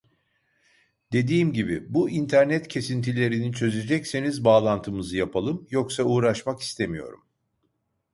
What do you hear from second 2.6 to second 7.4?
kesintilerini çözecekseniz bağlantımızı yapalım yoksa uğraşmak istemiyorum